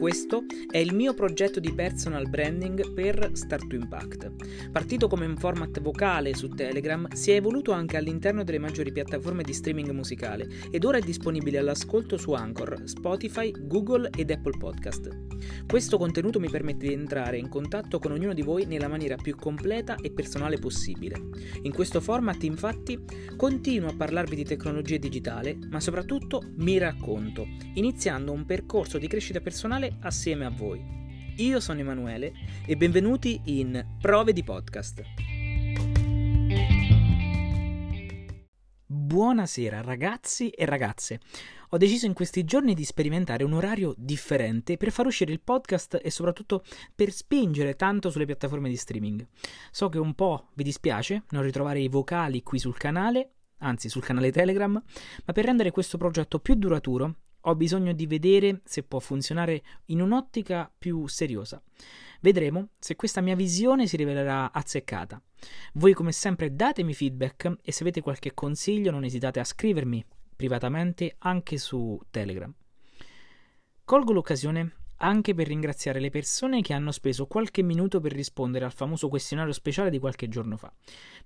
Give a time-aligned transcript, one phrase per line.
[0.00, 4.70] Questo è il mio progetto di personal branding per Start to Impact.
[4.72, 9.42] Partito come un format vocale su Telegram, si è evoluto anche all'interno delle maggiori piattaforme
[9.42, 15.29] di streaming musicale ed ora è disponibile all'ascolto su Anchor, Spotify, Google ed Apple Podcast.
[15.66, 19.36] Questo contenuto mi permette di entrare in contatto con ognuno di voi nella maniera più
[19.36, 21.20] completa e personale possibile.
[21.62, 22.98] In questo format, infatti,
[23.36, 29.40] continuo a parlarvi di tecnologia digitale, ma soprattutto mi racconto, iniziando un percorso di crescita
[29.40, 30.98] personale assieme a voi.
[31.36, 32.32] Io sono Emanuele
[32.66, 35.02] e benvenuti in Prove di Podcast.
[38.86, 41.20] Buonasera ragazzi e ragazze.
[41.72, 46.00] Ho deciso in questi giorni di sperimentare un orario differente per far uscire il podcast
[46.02, 49.24] e soprattutto per spingere tanto sulle piattaforme di streaming.
[49.70, 54.02] So che un po' vi dispiace non ritrovare i vocali qui sul canale, anzi sul
[54.02, 58.98] canale Telegram, ma per rendere questo progetto più duraturo ho bisogno di vedere se può
[58.98, 61.62] funzionare in un'ottica più seriosa.
[62.20, 65.22] Vedremo se questa mia visione si rivelerà azzeccata.
[65.74, 70.04] Voi come sempre datemi feedback e se avete qualche consiglio non esitate a scrivermi
[70.40, 72.50] privatamente anche su Telegram.
[73.84, 78.72] Colgo l'occasione anche per ringraziare le persone che hanno speso qualche minuto per rispondere al
[78.72, 80.72] famoso questionario speciale di qualche giorno fa.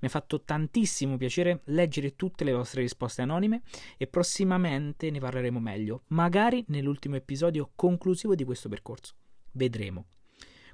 [0.01, 3.63] Mi ha fatto tantissimo piacere leggere tutte le vostre risposte anonime
[3.97, 9.15] e prossimamente ne parleremo meglio, magari nell'ultimo episodio conclusivo di questo percorso.
[9.53, 10.07] Vedremo.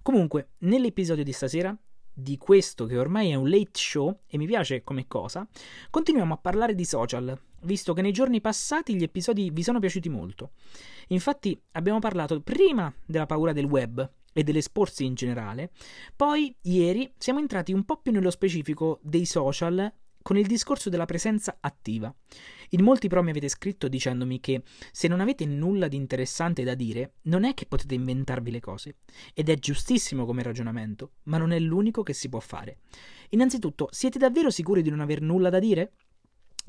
[0.00, 1.76] Comunque, nell'episodio di stasera
[2.22, 5.46] di questo che ormai è un late show e mi piace come cosa,
[5.90, 10.08] continuiamo a parlare di social, visto che nei giorni passati gli episodi vi sono piaciuti
[10.08, 10.52] molto.
[11.08, 15.72] Infatti abbiamo parlato prima della paura del web e dell'esporsi in generale,
[16.14, 21.06] poi ieri siamo entrati un po' più nello specifico dei social con il discorso della
[21.06, 22.14] presenza attiva.
[22.70, 24.62] In molti però mi avete scritto dicendomi che
[24.92, 28.96] se non avete nulla di interessante da dire, non è che potete inventarvi le cose.
[29.34, 32.78] Ed è giustissimo come ragionamento, ma non è l'unico che si può fare.
[33.30, 35.92] Innanzitutto, siete davvero sicuri di non aver nulla da dire?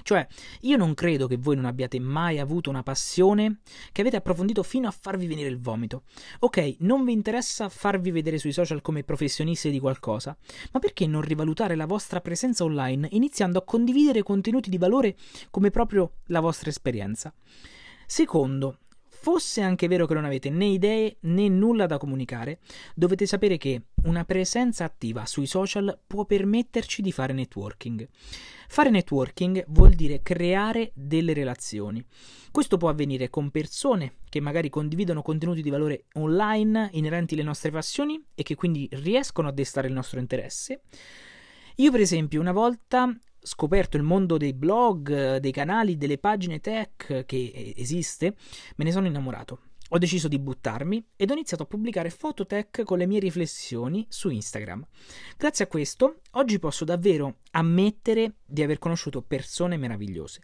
[0.04, 0.28] Cioè,
[0.62, 3.60] io non credo che voi non abbiate mai avuto una passione
[3.92, 6.04] che avete approfondito fino a farvi venire il vomito.
[6.40, 10.36] Ok, non vi interessa farvi vedere sui social come professionisti di qualcosa,
[10.72, 15.16] ma perché non rivalutare la vostra presenza online iniziando a condividere contenuti di valore
[15.50, 17.34] come proprio la vostra esperienza?
[18.06, 18.80] Secondo,
[19.22, 22.60] fosse anche vero che non avete né idee né nulla da comunicare,
[22.96, 28.08] dovete sapere che una presenza attiva sui social può permetterci di fare networking.
[28.68, 32.04] Fare networking vuol dire creare delle relazioni.
[32.50, 37.70] Questo può avvenire con persone che magari condividono contenuti di valore online inerenti alle nostre
[37.70, 40.82] passioni e che quindi riescono a destare il nostro interesse.
[41.76, 47.26] Io, per esempio, una volta scoperto il mondo dei blog, dei canali, delle pagine tech
[47.26, 48.36] che esiste,
[48.76, 49.60] me ne sono innamorato
[49.94, 54.06] ho deciso di buttarmi ed ho iniziato a pubblicare foto tech con le mie riflessioni
[54.10, 54.86] su Instagram.
[55.38, 60.42] Grazie a questo, oggi posso davvero ammettere di aver conosciuto persone meravigliose.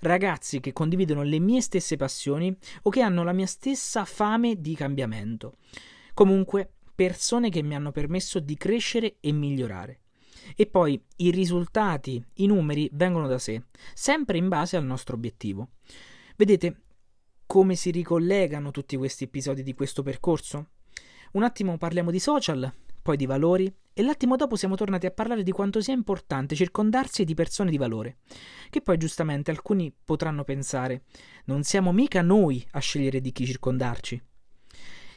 [0.00, 4.74] Ragazzi che condividono le mie stesse passioni o che hanno la mia stessa fame di
[4.74, 5.56] cambiamento.
[6.12, 10.01] Comunque, persone che mi hanno permesso di crescere e migliorare.
[10.56, 13.62] E poi i risultati, i numeri vengono da sé,
[13.94, 15.70] sempre in base al nostro obiettivo.
[16.36, 16.82] Vedete,
[17.46, 20.70] come si ricollegano tutti questi episodi di questo percorso?
[21.32, 22.72] Un attimo parliamo di social,
[23.02, 27.24] poi di valori e l'attimo dopo siamo tornati a parlare di quanto sia importante circondarsi
[27.24, 28.18] di persone di valore.
[28.70, 31.02] Che poi giustamente alcuni potranno pensare,
[31.44, 34.22] non siamo mica noi a scegliere di chi circondarci.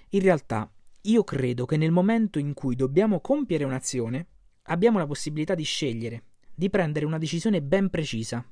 [0.10, 0.70] In realtà,
[1.02, 4.28] io credo che nel momento in cui dobbiamo compiere un'azione,
[4.66, 8.44] abbiamo la possibilità di scegliere, di prendere una decisione ben precisa.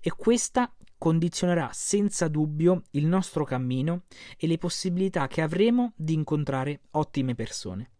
[0.00, 4.04] E questa condizionerà senza dubbio il nostro cammino
[4.36, 7.90] e le possibilità che avremo di incontrare ottime persone.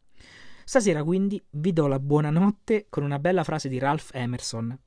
[0.64, 4.78] Stasera quindi vi do la buonanotte con una bella frase di Ralph Emerson.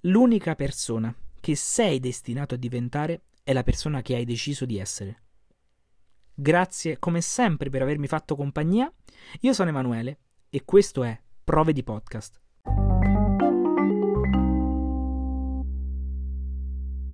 [0.00, 5.22] L'unica persona che sei destinato a diventare è la persona che hai deciso di essere.
[6.34, 8.92] Grazie come sempre per avermi fatto compagnia.
[9.40, 10.18] Io sono Emanuele
[10.56, 12.45] e questo è Prove di Podcast.